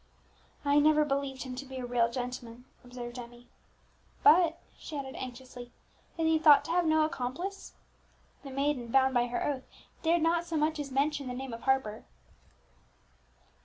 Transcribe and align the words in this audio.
"I 0.65 0.79
never 0.79 1.05
believed 1.05 1.43
him 1.43 1.53
to 1.57 1.63
be 1.63 1.77
a 1.77 1.85
real 1.85 2.09
gentleman," 2.09 2.65
observed 2.83 3.19
Emmie. 3.19 3.49
"But," 4.23 4.57
she 4.75 4.97
added 4.97 5.13
anxiously, 5.15 5.71
"is 6.17 6.25
he 6.25 6.39
thought 6.39 6.65
to 6.65 6.71
have 6.71 6.85
had 6.85 6.89
no 6.89 7.05
accomplice?" 7.05 7.73
The 8.43 8.49
maiden, 8.49 8.87
bound 8.87 9.13
by 9.13 9.27
her 9.27 9.45
oath, 9.45 9.61
dared 10.01 10.23
not 10.23 10.43
so 10.45 10.57
much 10.57 10.79
as 10.79 10.89
mention 10.89 11.27
the 11.27 11.35
name 11.35 11.53
of 11.53 11.61
Harper. 11.61 12.03